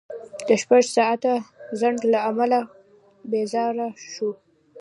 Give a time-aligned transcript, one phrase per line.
[0.47, 1.33] د شپږ ساعته
[1.79, 2.57] ځنډ له امله
[3.29, 4.31] بېزاره شوو.